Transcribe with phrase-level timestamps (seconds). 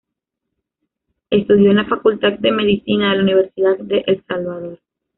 [1.29, 4.79] Estudió en la Facultad de Medicina de la Universidad de El Salvador.